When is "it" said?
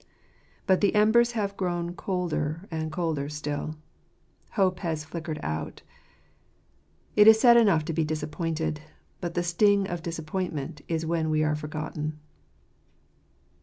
7.15-7.27